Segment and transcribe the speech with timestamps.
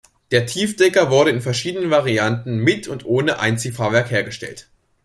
[0.31, 4.67] Der Tiefdecker wurde in verschiedenen Varianten mit und ohne Einziehfahrwerk hergestellt.